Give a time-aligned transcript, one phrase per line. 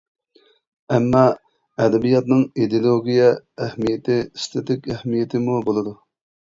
[0.95, 1.21] ئەمما،
[1.85, 3.31] ئەدەبىياتنىڭ ئىدېئولوگىيە
[3.67, 6.01] ئەھمىيىتى ئېستېتىك ئەھمىيىتىمۇ بولىدۇ.